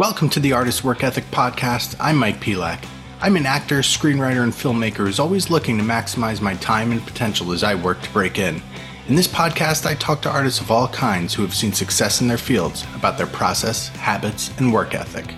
[0.00, 1.94] Welcome to the Artist Work Ethic Podcast.
[2.00, 2.86] I'm Mike Pelak.
[3.20, 7.52] I'm an actor, screenwriter, and filmmaker who's always looking to maximize my time and potential
[7.52, 8.62] as I work to break in.
[9.08, 12.28] In this podcast, I talk to artists of all kinds who have seen success in
[12.28, 15.34] their fields about their process, habits, and work ethic.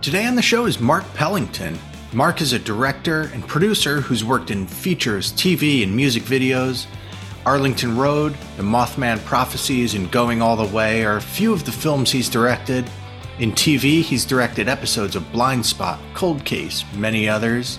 [0.00, 1.78] Today on the show is Mark Pellington.
[2.14, 6.86] Mark is a director and producer who's worked in features, TV, and music videos.
[7.44, 11.72] Arlington Road, The Mothman Prophecies, and Going All the Way are a few of the
[11.72, 12.88] films he's directed.
[13.38, 17.78] In TV, he's directed episodes of Blindspot, Cold Case, many others.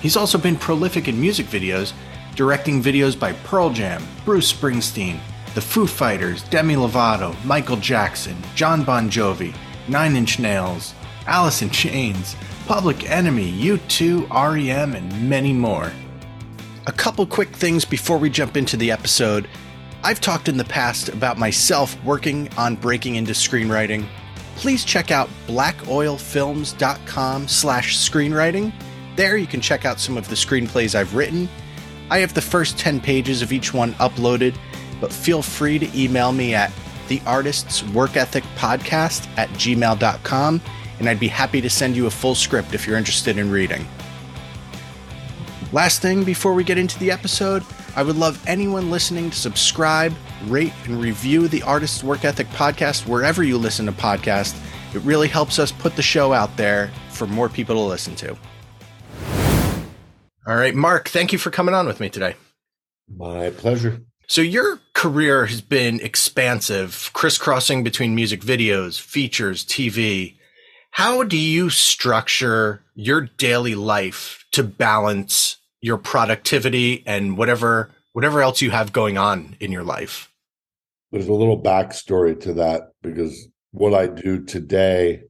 [0.00, 1.92] He's also been prolific in music videos,
[2.36, 5.18] directing videos by Pearl Jam, Bruce Springsteen,
[5.56, 9.52] The Foo Fighters, Demi Lovato, Michael Jackson, Jon Bon Jovi,
[9.88, 10.94] Nine Inch Nails,
[11.26, 12.36] Alice in Chains,
[12.68, 15.90] Public Enemy, U2, REM, and many more.
[16.86, 19.48] A couple quick things before we jump into the episode.
[20.04, 24.06] I've talked in the past about myself working on breaking into screenwriting
[24.56, 28.72] please check out blackoilfilms.com slash screenwriting.
[29.14, 31.48] There you can check out some of the screenplays I've written.
[32.10, 34.56] I have the first 10 pages of each one uploaded,
[35.00, 36.72] but feel free to email me at
[37.08, 40.60] the artist's work ethic podcast at gmail.com
[40.98, 43.86] and I'd be happy to send you a full script if you're interested in reading.
[45.72, 47.62] Last thing before we get into the episode,
[47.94, 53.06] I would love anyone listening to subscribe, rate, and review the Artist's Work Ethic podcast
[53.06, 54.58] wherever you listen to podcasts.
[54.94, 58.36] It really helps us put the show out there for more people to listen to.
[60.46, 62.36] All right, Mark, thank you for coming on with me today.
[63.08, 64.02] My pleasure.
[64.28, 70.36] So, your career has been expansive, crisscrossing between music videos, features, TV.
[70.90, 78.62] How do you structure your daily life to balance your productivity and whatever whatever else
[78.62, 80.32] you have going on in your life.
[81.12, 85.24] There's a little backstory to that because what I do today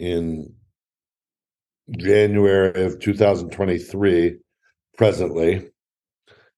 [0.00, 0.52] in
[1.96, 4.36] January of 2023,
[4.98, 5.70] presently,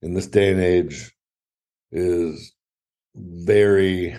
[0.01, 1.13] in this day and age,
[1.93, 2.55] is
[3.15, 4.17] very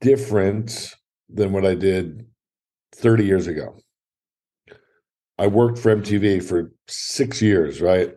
[0.00, 0.96] different
[1.28, 2.26] than what I did
[2.96, 3.76] 30 years ago.
[5.38, 8.14] I worked for MTV for six years, right?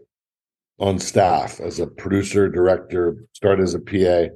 [0.79, 4.33] On staff as a producer, director, started as a PA.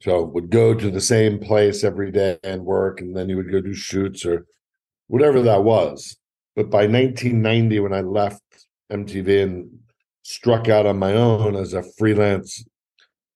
[0.00, 3.50] So would go to the same place every day and work, and then you would
[3.50, 4.46] go do shoots or
[5.08, 6.16] whatever that was.
[6.54, 8.42] But by 1990, when I left
[8.92, 9.78] MTV and
[10.22, 12.64] struck out on my own as a freelance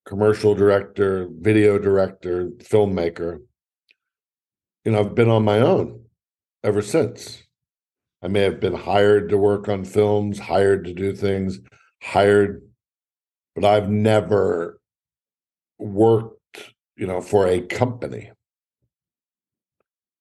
[0.05, 3.39] commercial director, video director, filmmaker,
[4.85, 6.05] you know, I've been on my own
[6.63, 7.43] ever since.
[8.21, 11.59] I may have been hired to work on films, hired to do things,
[12.03, 12.61] hired,
[13.55, 14.79] but I've never
[15.79, 18.31] worked, you know, for a company.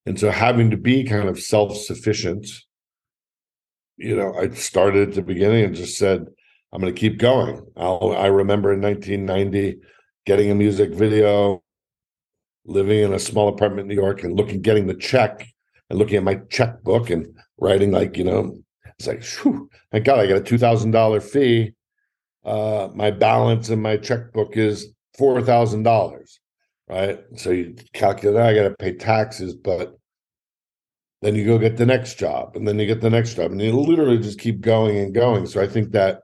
[0.07, 2.47] And so having to be kind of self-sufficient,
[3.97, 6.27] you know, I started at the beginning and just said,
[6.73, 7.65] I'm going to keep going.
[7.77, 9.81] I'll, I remember in 1990
[10.25, 11.63] getting a music video,
[12.65, 15.47] living in a small apartment in New York and looking, getting the check
[15.91, 17.27] and looking at my checkbook and
[17.59, 18.59] writing like you know
[18.99, 21.73] it's like whew, thank god i got a $2000 fee
[22.45, 24.89] uh my balance in my checkbook is
[25.19, 26.39] $4000
[26.89, 29.97] right so you calculate that i got to pay taxes but
[31.21, 33.61] then you go get the next job and then you get the next job and
[33.61, 36.23] you literally just keep going and going so i think that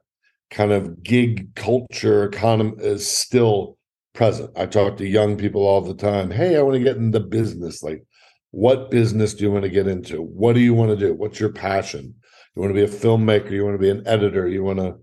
[0.50, 3.76] kind of gig culture economy is still
[4.14, 7.20] present i talk to young people all the time hey i want to get into
[7.20, 8.02] business like
[8.50, 10.22] what business do you want to get into?
[10.22, 11.14] What do you want to do?
[11.14, 12.14] What's your passion?
[12.58, 13.52] You want to be a filmmaker?
[13.52, 14.48] You want to be an editor?
[14.48, 14.96] You want to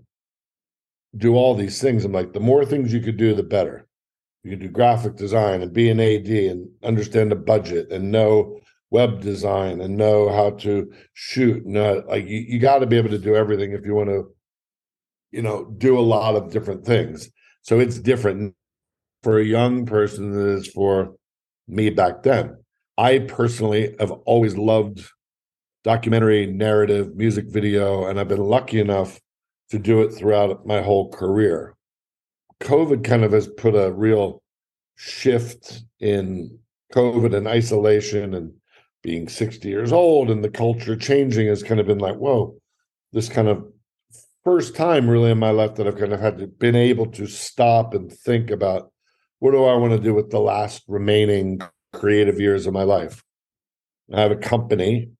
[1.15, 2.03] do all these things?
[2.03, 3.87] I'm like, the more things you could do, the better.
[4.43, 8.59] You can do graphic design and be an AD and understand the budget and know
[8.91, 11.65] web design and know how to shoot.
[11.65, 14.09] No, uh, like you, you got to be able to do everything if you want
[14.09, 14.35] to,
[15.31, 17.29] you know, do a lot of different things.
[17.61, 18.53] So it's different
[19.23, 21.15] for a young person than it is for
[21.69, 22.57] me back then.
[22.97, 25.09] I personally have always loved
[25.85, 29.21] documentary, narrative, music video, and I've been lucky enough
[29.69, 31.75] to do it throughout my whole career.
[32.59, 34.41] COVID kind of has put a real
[34.95, 36.57] shift in
[36.91, 38.51] COVID and isolation and
[39.03, 42.55] being 60 years old and the culture changing has kind of been like, whoa,
[43.13, 43.63] this kind of
[44.43, 47.27] first time really in my life that I've kind of had to been able to
[47.27, 48.91] stop and think about
[49.37, 51.61] what do I want to do with the last remaining
[51.93, 53.23] creative years of my life.
[54.11, 55.11] I have a company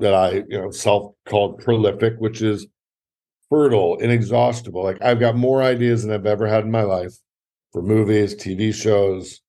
[0.00, 2.66] that I, you know, self called Prolific, which is
[3.48, 4.82] fertile, inexhaustible.
[4.82, 7.14] Like I've got more ideas than I've ever had in my life
[7.72, 9.40] for movies, TV shows,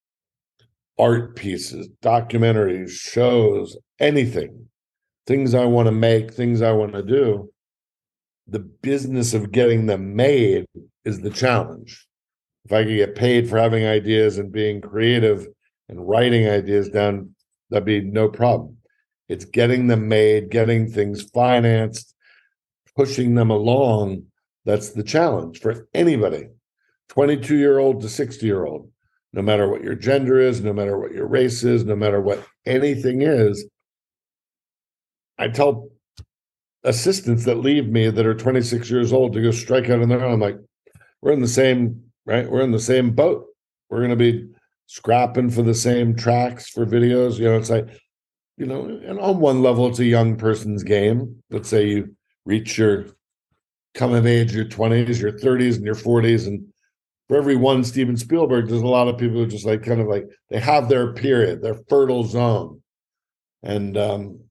[0.99, 4.67] art pieces, documentaries, shows, anything,
[5.25, 7.51] things I want to make, things I want to do.
[8.47, 10.65] The business of getting them made
[11.05, 12.05] is the challenge.
[12.65, 15.47] If I could get paid for having ideas and being creative
[15.89, 17.33] and writing ideas down,
[17.69, 18.77] that'd be no problem.
[19.31, 22.13] It's getting them made, getting things financed,
[22.97, 24.25] pushing them along.
[24.65, 26.49] That's the challenge for anybody
[27.07, 28.91] 22 year old to 60 year old,
[29.31, 32.45] no matter what your gender is, no matter what your race is, no matter what
[32.65, 33.65] anything is.
[35.37, 35.91] I tell
[36.83, 40.25] assistants that leave me that are 26 years old to go strike out on their
[40.25, 40.33] own.
[40.33, 40.57] I'm like,
[41.21, 42.51] we're in the same, right?
[42.51, 43.45] We're in the same boat.
[43.89, 44.49] We're going to be
[44.87, 47.39] scrapping for the same tracks for videos.
[47.39, 47.87] You know, it's like,
[48.61, 51.41] you know, and on one level, it's a young person's game.
[51.49, 52.15] Let's say you
[52.45, 53.07] reach your
[53.95, 56.45] come of age, your 20s, your 30s, and your 40s.
[56.45, 56.67] And
[57.27, 60.05] for every one Steven Spielberg, there's a lot of people who just like kind of
[60.05, 62.83] like they have their period, their fertile zone.
[63.63, 64.41] And um,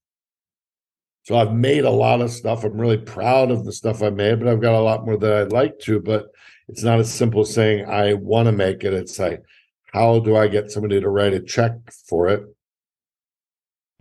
[1.22, 2.64] so I've made a lot of stuff.
[2.64, 5.34] I'm really proud of the stuff I made, but I've got a lot more that
[5.34, 6.00] I'd like to.
[6.00, 6.26] But
[6.66, 8.92] it's not as simple as saying I want to make it.
[8.92, 9.44] It's like,
[9.92, 11.74] how do I get somebody to write a check
[12.08, 12.42] for it?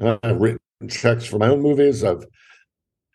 [0.01, 0.59] I've written
[0.89, 2.03] checks for my own movies.
[2.03, 2.25] I've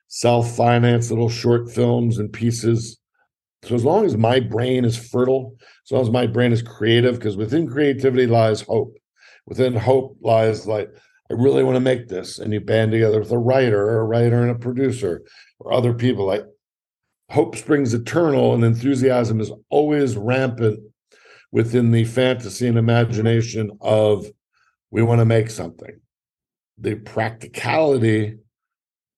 [0.09, 2.99] self financed little short films and pieces.
[3.65, 7.15] So as long as my brain is fertile, as long as my brain is creative,
[7.15, 8.97] because within creativity lies hope.
[9.47, 10.91] Within hope lies like,
[11.31, 12.39] I really want to make this.
[12.39, 15.23] And you band together with a writer or a writer and a producer
[15.59, 16.27] or other people.
[16.27, 16.45] Like
[17.31, 20.81] hope springs eternal and enthusiasm is always rampant
[21.51, 24.27] within the fantasy and imagination of
[24.91, 26.01] we want to make something.
[26.79, 28.39] The practicality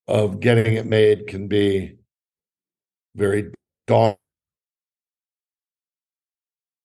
[0.07, 1.97] of getting it made can be
[3.15, 3.53] very
[3.87, 4.19] daunting.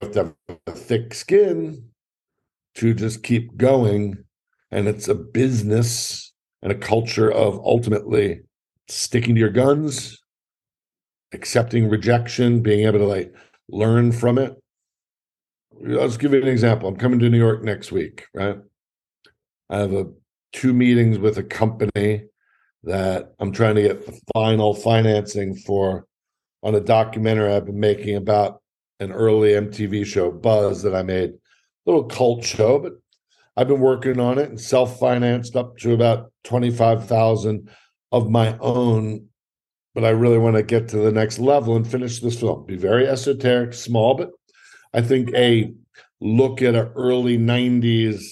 [0.02, 0.34] have
[0.66, 1.90] a thick skin
[2.76, 4.24] to just keep going.
[4.72, 6.32] And it's a business
[6.62, 8.42] and a culture of ultimately
[8.88, 10.24] sticking to your guns,
[11.34, 13.36] accepting rejection, being able to like
[13.70, 14.62] learn from it,
[15.84, 16.88] Let's give you an example.
[16.88, 18.58] I'm coming to New York next week, right?
[19.70, 20.12] I have a
[20.54, 22.26] two meetings with a company
[22.84, 26.06] that I'm trying to get the final financing for
[26.64, 28.62] on a documentary I've been making about
[29.00, 31.32] an early MTV show, Buzz, that I made.
[31.32, 31.38] A
[31.86, 32.94] little cult show, but
[33.58, 37.70] I've been working on it and self-financed up to about 25,000
[38.12, 39.28] of my own.
[39.94, 42.66] But I really want to get to the next level and finish this film.
[42.66, 44.30] Be very esoteric, small, but
[44.94, 45.74] I think a
[46.22, 48.24] look at an early 90s,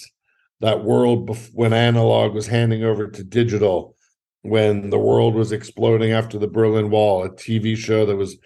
[0.60, 3.96] that world when analog was handing over to digital,
[4.42, 8.36] when the world was exploding after the Berlin Wall, a TV show that was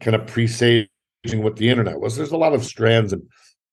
[0.00, 0.88] kind of presaging
[1.24, 2.16] what the internet was.
[2.16, 3.22] There's a lot of strands of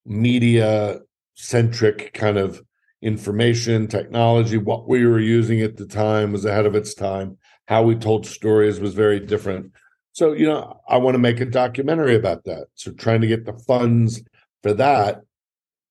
[0.04, 1.00] media
[1.34, 2.62] centric kind of
[3.00, 4.56] information technology.
[4.56, 7.38] What we were using at the time was ahead of its time.
[7.68, 9.72] How we told stories was very different.
[10.12, 12.66] So, you know, I want to make a documentary about that.
[12.74, 14.22] So, trying to get the funds
[14.62, 15.20] for that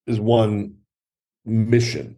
[0.05, 0.75] is one
[1.47, 2.17] mission.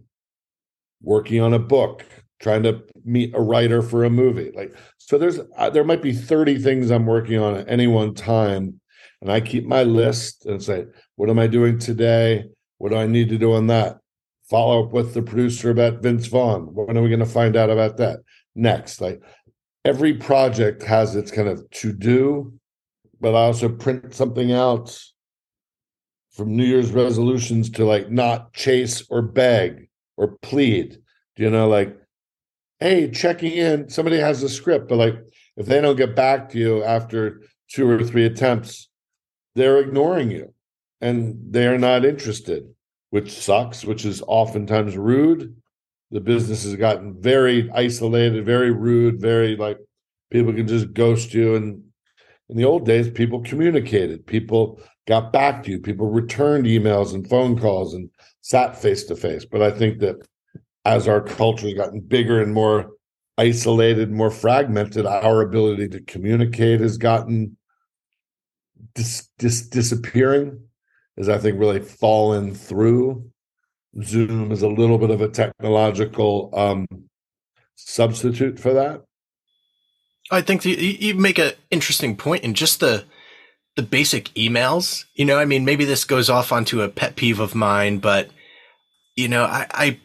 [1.02, 2.06] Working on a book,
[2.42, 4.52] trying to meet a writer for a movie.
[4.54, 8.14] Like, so there's, uh, there might be 30 things I'm working on at any one
[8.14, 8.82] time.
[9.22, 12.46] And I keep my list and say, what am I doing today?
[12.78, 13.98] What do I need to do on that?
[14.50, 16.64] Follow up with the producer about Vince Vaughn.
[16.74, 18.20] When are we going to find out about that?
[18.56, 19.22] Next, like
[19.86, 22.54] every project has its kind of to do,
[23.22, 24.98] but I also print something out
[26.40, 30.98] from New Year's resolutions to like not chase or beg or plead.
[31.36, 31.96] Do you know, like,
[32.80, 35.16] hey, checking in, somebody has a script, but like
[35.56, 38.90] if they don't get back to you after two or three attempts,
[39.54, 40.54] they're ignoring you
[41.02, 42.64] and they're not interested,
[43.12, 45.56] which sucks, which is oftentimes rude
[46.12, 49.78] the business has gotten very isolated, very rude, very like
[50.32, 51.56] people can just ghost you.
[51.56, 51.84] And
[52.50, 57.28] in the old days, people communicated, people got back to you, people returned emails and
[57.28, 58.10] phone calls and
[58.42, 59.44] sat face to face.
[59.44, 60.16] But I think that
[60.86, 62.92] as our culture has gotten bigger and more
[63.38, 67.58] isolated, more fragmented, our ability to communicate has gotten
[68.94, 70.60] dis- dis- disappearing,
[71.18, 73.30] has I think really fallen through
[74.04, 76.86] Zoom is a little bit of a technological um,
[77.76, 79.02] substitute for that.
[80.30, 83.06] I think the, you make an interesting point in just the
[83.80, 85.06] the basic emails.
[85.16, 88.30] You know, I mean, maybe this goes off onto a pet peeve of mine, but
[89.16, 90.00] you know, I, I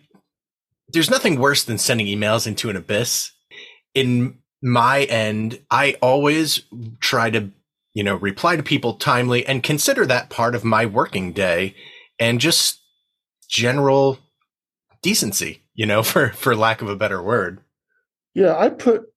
[0.90, 3.32] there's nothing worse than sending emails into an abyss.
[3.92, 6.62] In my end, I always
[7.00, 7.50] try to,
[7.94, 11.74] you know, reply to people timely and consider that part of my working day
[12.20, 12.80] and just
[13.48, 14.20] general
[15.02, 17.60] decency, you know, for for lack of a better word.
[18.34, 19.12] Yeah, I put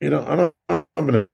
[0.00, 0.54] you know, I don't
[0.96, 1.28] I'm gonna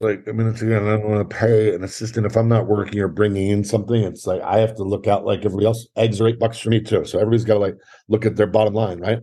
[0.00, 2.66] like I mean it's again I don't want to pay an assistant if I'm not
[2.66, 4.02] working or bringing in something.
[4.02, 5.86] It's like I have to look out like everybody else.
[5.96, 7.76] Eggs are eight bucks for me too, so everybody's got to like
[8.08, 9.18] look at their bottom line, right?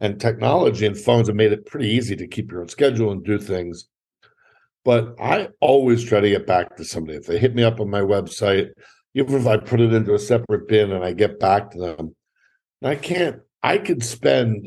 [0.00, 3.24] And technology and phones have made it pretty easy to keep your own schedule and
[3.24, 3.88] do things.
[4.84, 7.90] But I always try to get back to somebody if they hit me up on
[7.90, 8.68] my website,
[9.14, 12.14] even if I put it into a separate bin and I get back to them.
[12.82, 13.40] I can't.
[13.62, 14.66] I could spend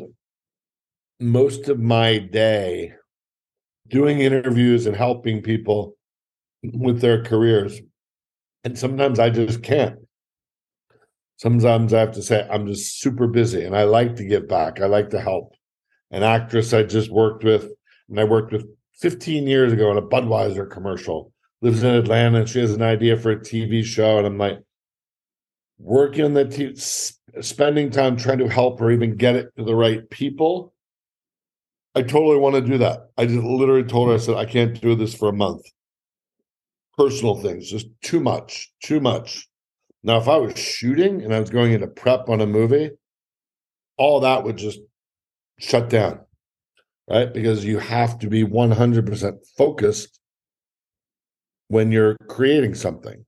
[1.20, 2.94] most of my day
[3.88, 5.96] doing interviews and helping people
[6.64, 7.80] with their careers.
[8.64, 10.00] And sometimes I just can't.
[11.38, 14.80] Sometimes I have to say, I'm just super busy and I like to give back.
[14.80, 15.54] I like to help.
[16.12, 17.72] An actress I just worked with,
[18.10, 18.66] and I worked with
[19.00, 23.18] 15 years ago in a Budweiser commercial, lives in Atlanta, and she has an idea
[23.18, 24.18] for a TV show.
[24.18, 24.60] And I'm like,
[25.80, 29.76] working on that, TV, spending time trying to help her even get it to the
[29.76, 30.74] right people
[31.94, 33.10] I totally want to do that.
[33.18, 35.66] I just literally told her, I said, I can't do this for a month.
[36.98, 39.48] Personal things, just too much, too much.
[40.04, 42.92] Now, if I was shooting and I was going into prep on a movie,
[43.98, 44.80] all that would just
[45.60, 46.22] shut down,
[47.10, 47.32] right?
[47.32, 50.20] Because you have to be 100% focused
[51.68, 53.26] when you're creating something.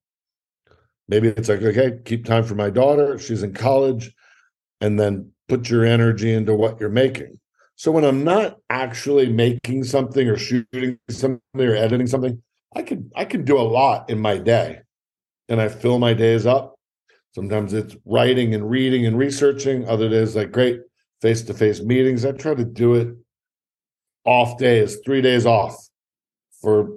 [1.10, 3.20] Maybe it's like, okay, keep time for my daughter.
[3.20, 4.14] She's in college.
[4.82, 7.40] And then put your energy into what you're making
[7.84, 12.42] so when I'm not actually making something or shooting something or editing something,
[12.74, 14.80] I can I can do a lot in my day.
[15.50, 16.76] And I fill my days up.
[17.36, 19.86] Sometimes it's writing and reading and researching.
[19.86, 20.80] Other days like great
[21.22, 22.24] face-to-face meetings.
[22.24, 23.18] I try to do it
[24.24, 25.76] off days, 3 days off
[26.62, 26.88] for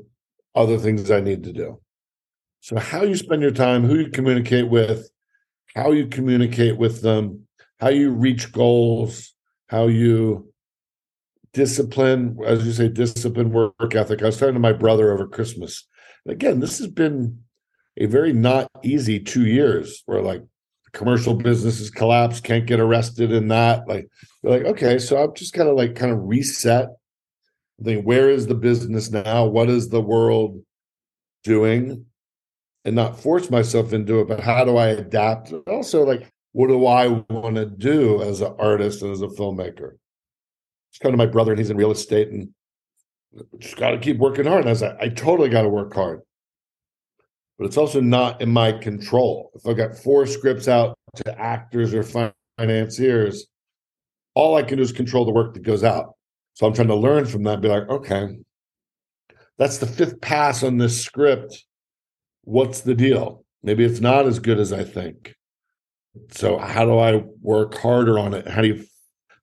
[0.54, 1.80] other things I need to do.
[2.60, 5.10] So how you spend your time, who you communicate with,
[5.74, 7.48] how you communicate with them,
[7.80, 9.34] how you reach goals,
[9.66, 10.52] how you
[11.56, 14.22] discipline, as you say, discipline, work ethic.
[14.22, 15.88] I was talking to my brother over Christmas.
[16.26, 17.40] And again, this has been
[17.96, 20.42] a very not easy two years where like
[20.92, 23.88] commercial businesses collapse, can't get arrested in that.
[23.88, 24.06] Like,
[24.42, 26.90] like, okay, so I've just got to like kind of reset.
[27.82, 29.46] Think, where is the business now?
[29.46, 30.62] What is the world
[31.42, 32.04] doing?
[32.84, 35.54] And not force myself into it, but how do I adapt?
[35.66, 39.96] Also, like, what do I want to do as an artist and as a filmmaker?
[41.02, 42.48] Kind of my brother, and he's in real estate, and
[43.58, 44.60] just got to keep working hard.
[44.60, 46.22] And I was like, I totally got to work hard,
[47.58, 49.50] but it's also not in my control.
[49.54, 53.46] If I got four scripts out to actors or financiers,
[54.34, 56.14] all I can do is control the work that goes out.
[56.54, 57.60] So I'm trying to learn from that.
[57.60, 58.38] Be like, okay,
[59.58, 61.62] that's the fifth pass on this script.
[62.44, 63.44] What's the deal?
[63.62, 65.34] Maybe it's not as good as I think.
[66.30, 68.48] So how do I work harder on it?
[68.48, 68.86] How do you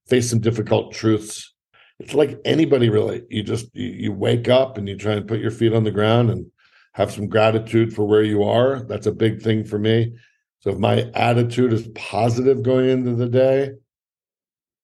[0.07, 1.53] face some difficult truths.
[2.00, 3.24] It's like anybody really.
[3.29, 6.29] You just you, wake up and you try and put your feet on the ground
[6.29, 6.45] and
[6.93, 8.83] have some gratitude for where you are.
[8.83, 10.13] That's a big thing for me.
[10.60, 13.72] So if my attitude is positive going into the day,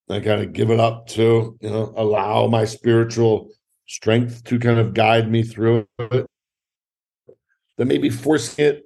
[0.09, 3.49] I kind of give it up to, you know, allow my spiritual
[3.85, 6.25] strength to kind of guide me through it.
[7.77, 8.83] Then maybe forcing it,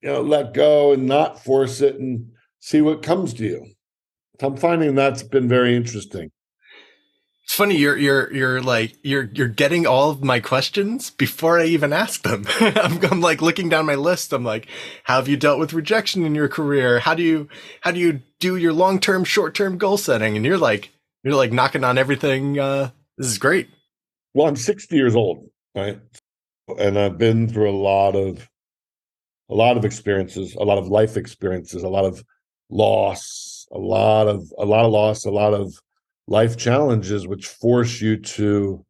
[0.00, 3.66] you know, let go and not force it and see what comes to you.
[4.42, 6.30] I'm finding that's been very interesting.
[7.44, 11.64] It's funny you're you're you're like you're you're getting all of my questions before I
[11.64, 12.46] even ask them.
[12.60, 14.32] I'm, I'm like looking down my list.
[14.32, 14.68] I'm like,
[15.04, 17.00] how have you dealt with rejection in your career?
[17.00, 17.48] How do you
[17.80, 20.36] how do you do your long term, short term goal setting?
[20.36, 20.90] And you're like
[21.24, 22.58] you're like knocking on everything.
[22.58, 23.68] Uh, this is great.
[24.34, 26.00] Well, I'm 60 years old, right?
[26.78, 28.48] And I've been through a lot of
[29.50, 32.24] a lot of experiences, a lot of life experiences, a lot of
[32.70, 35.74] loss, a lot of a lot of loss, a lot of
[36.26, 38.84] life challenges, which force you to,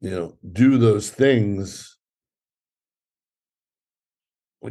[0.00, 1.96] you know, do those things.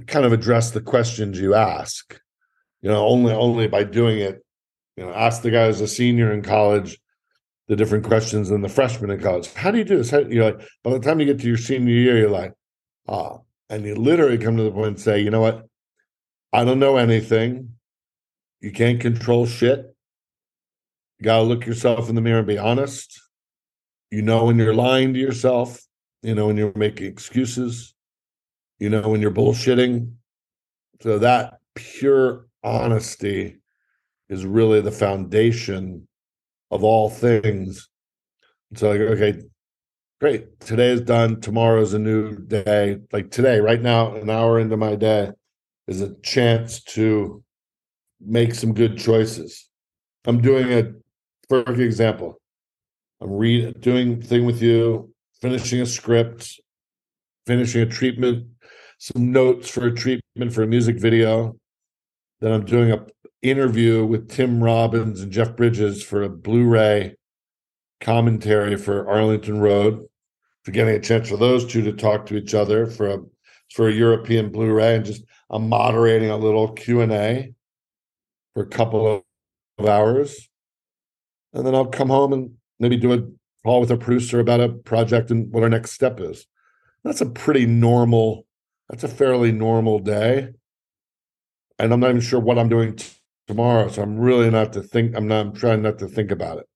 [0.08, 2.20] Kind of address the questions you ask.
[2.82, 4.44] You know, only only by doing it.
[4.98, 7.00] You know, ask the guy who's a senior in college
[7.68, 9.52] the different questions than the freshman in college.
[9.54, 10.12] How do you do this?
[10.12, 12.54] How, you're like, by the time you get to your senior year, you're like,
[13.08, 15.66] ah, and you literally come to the point and say, you know what?
[16.52, 17.76] I don't know anything.
[18.64, 19.94] You can't control shit.
[21.20, 23.22] You got to look yourself in the mirror and be honest.
[24.10, 25.82] You know when you're lying to yourself.
[26.22, 27.94] You know when you're making excuses.
[28.80, 30.14] You know when you're bullshitting.
[31.02, 33.58] So that pure honesty
[34.30, 36.08] is really the foundation
[36.72, 37.90] of all things.
[38.76, 39.42] So, okay,
[40.22, 40.62] great.
[40.62, 41.42] Today is done.
[41.42, 43.00] Tomorrow's a new day.
[43.12, 45.32] Like today, right now, an hour into my day
[45.90, 47.44] is a chance to
[48.26, 49.70] make some good choices.
[50.26, 50.94] I'm doing a
[51.50, 52.40] perfect example.
[53.22, 56.60] I'm read doing thing with you, finishing a script,
[57.46, 58.48] finishing a treatment,
[58.98, 61.58] some notes for a treatment for a music video.
[62.42, 63.06] Then I'm doing a
[63.42, 67.16] interview with Tim Robbins and Jeff Bridges for a Blu-ray
[68.00, 70.06] commentary for Arlington Road.
[70.64, 73.18] For getting a chance for those two to talk to each other for a
[73.74, 77.54] for a European Blu-ray, and just I'm moderating a little Q and A
[78.54, 79.24] for a couple
[79.78, 80.50] of hours,
[81.54, 83.24] and then I'll come home and maybe do a
[83.64, 86.46] call with a producer about a project and what our next step is.
[87.04, 88.46] That's a pretty normal.
[88.90, 90.50] That's a fairly normal day,
[91.80, 93.08] and I'm not even sure what I'm doing t-
[93.48, 93.90] tomorrow.
[93.90, 95.16] So I'm really not to think.
[95.16, 95.46] I'm not.
[95.46, 96.68] I'm trying not to think about it.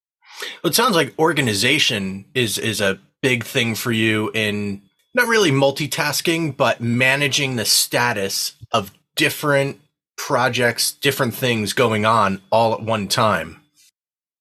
[0.63, 4.81] Well, it sounds like organization is is a big thing for you in
[5.13, 9.81] not really multitasking, but managing the status of different
[10.17, 13.61] projects, different things going on all at one time.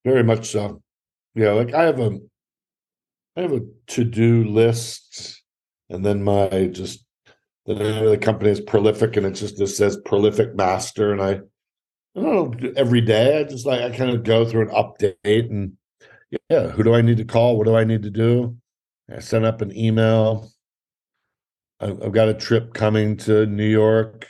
[0.04, 0.83] Very much so.
[1.35, 2.18] Yeah, like I have a
[3.37, 5.42] I have a to-do list
[5.90, 7.04] and then my just
[7.66, 11.21] the name of the company is prolific and it just, just says prolific master and
[11.21, 11.40] I
[12.16, 15.50] I don't know every day I just like I kind of go through an update
[15.50, 15.73] and
[16.50, 17.56] yeah, who do I need to call?
[17.56, 18.56] What do I need to do?
[19.14, 20.50] I sent up an email.
[21.78, 24.26] I've got a trip coming to New York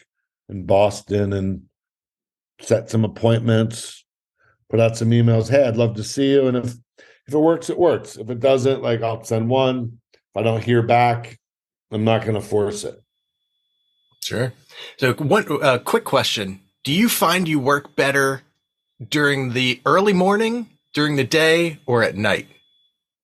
[0.48, 1.62] and Boston and
[2.60, 4.04] set some appointments,
[4.70, 5.50] put out some emails.
[5.50, 6.46] Hey, I'd love to see you.
[6.48, 6.74] And if
[7.26, 8.16] if it works, it works.
[8.16, 9.98] If it doesn't, like I'll send one.
[10.12, 11.38] If I don't hear back,
[11.90, 13.00] I'm not going to force it.
[14.22, 14.52] Sure.
[14.98, 18.42] So, one uh, quick question: Do you find you work better
[19.08, 22.48] during the early morning, during the day, or at night?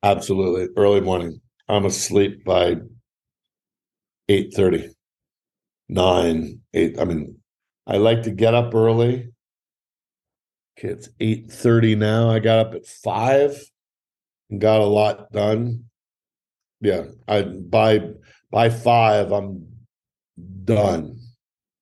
[0.03, 1.41] Absolutely, early morning.
[1.69, 2.77] I'm asleep by
[4.29, 4.91] eight thirty,
[5.89, 6.99] nine, eight.
[6.99, 7.39] I mean,
[7.87, 9.33] I like to get up early.
[10.79, 12.31] Okay, it's eight thirty now.
[12.31, 13.59] I got up at five
[14.51, 15.85] and got a lot done.
[16.81, 18.11] Yeah, I by
[18.51, 19.67] by five, I'm
[20.65, 21.19] done.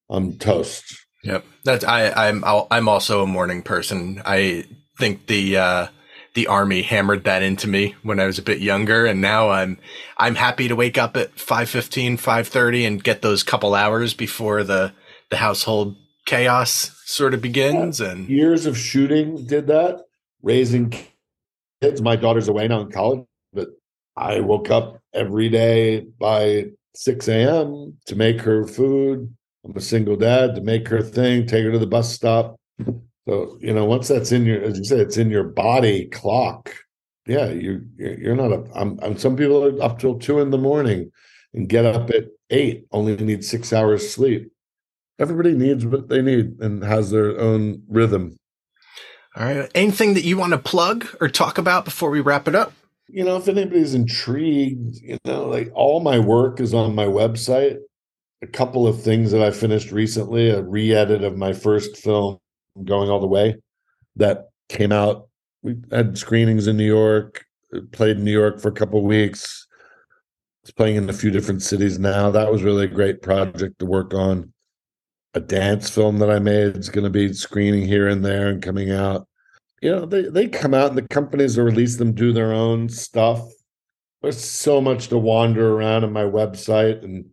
[0.08, 0.84] I'm toast.
[1.22, 2.10] Yep, that's I.
[2.10, 4.22] I'm I'm also a morning person.
[4.24, 4.64] I
[4.98, 5.86] think the uh,
[6.34, 9.78] the army hammered that into me when I was a bit younger, and now I'm
[10.16, 14.92] I'm happy to wake up at 5.15, 5.30 and get those couple hours before the
[15.30, 18.00] the household chaos sort of begins.
[18.00, 20.02] And years of shooting did that.
[20.42, 20.94] Raising
[21.82, 23.68] kids, my daughter's away now in college, but
[24.16, 27.98] I woke up every day by 6 a.m.
[28.06, 29.34] to make her food.
[29.64, 32.56] I'm a single dad to make her thing, take her to the bus stop.
[33.30, 36.74] So you know, once that's in your, as you said, it's in your body clock.
[37.26, 38.64] Yeah, you you're not a.
[38.74, 39.16] I'm, I'm.
[39.16, 41.12] Some people are up till two in the morning
[41.54, 42.86] and get up at eight.
[42.90, 44.50] Only need six hours sleep.
[45.20, 48.36] Everybody needs what they need and has their own rhythm.
[49.36, 49.70] All right.
[49.76, 52.72] Anything that you want to plug or talk about before we wrap it up?
[53.06, 57.76] You know, if anybody's intrigued, you know, like all my work is on my website.
[58.42, 62.38] A couple of things that I finished recently, a re-edit of my first film,
[62.84, 63.56] Going All the Way,
[64.16, 65.28] that came out.
[65.62, 69.66] We had screenings in New York, uh, played in New York for a couple weeks.
[70.62, 72.30] It's playing in a few different cities now.
[72.30, 74.52] That was really a great project to work on
[75.34, 78.62] a dance film that I made is going to be screening here and there and
[78.62, 79.26] coming out.
[79.80, 82.88] You know, they they come out and the companies that release them do their own
[82.88, 83.40] stuff.
[84.22, 87.24] There's so much to wander around on my website and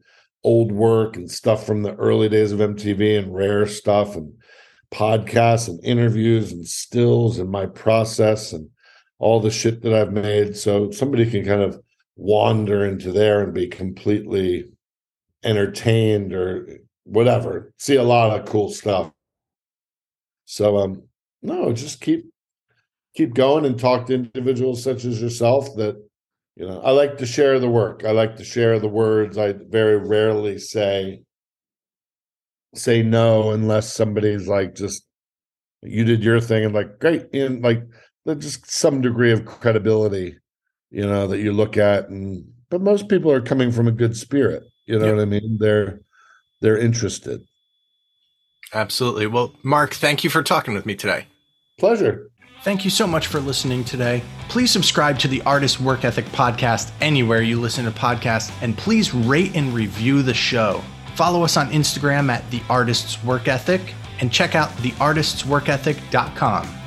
[0.44, 4.34] old work and stuff from the early days of MTV and rare stuff and
[4.94, 8.70] podcasts and interviews and stills and my process and
[9.20, 10.56] all the shit that I've made.
[10.56, 11.80] So somebody can kind of
[12.16, 14.66] wander into there and be completely
[15.44, 17.74] entertained or whatever.
[17.78, 19.12] See a lot of cool stuff.
[20.46, 21.04] So um
[21.42, 22.26] no, just keep
[23.16, 25.96] keep going and talk to individuals such as yourself that
[26.56, 28.04] you know, I like to share the work.
[28.04, 29.38] I like to share the words.
[29.38, 31.22] I very rarely say
[32.76, 35.06] say no unless somebody's like just
[35.82, 37.84] you did your thing and like great and like
[38.38, 40.38] just some degree of credibility,
[40.90, 44.18] you know, that you look at and but most people are coming from a good
[44.18, 44.64] spirit.
[44.86, 45.14] You know yeah.
[45.14, 45.58] what I mean?
[45.60, 46.02] They're
[46.62, 47.42] they're interested.
[48.74, 49.28] Absolutely.
[49.28, 51.28] Well, Mark, thank you for talking with me today.
[51.80, 52.30] Pleasure.
[52.64, 54.24] Thank you so much for listening today.
[54.50, 59.14] Please subscribe to the Artist Work Ethic podcast anywhere you listen to podcasts, and please
[59.14, 60.84] rate and review the show.
[61.18, 66.87] Follow us on Instagram at The Artist's Work Ethic and check out theartistsworkethic.com.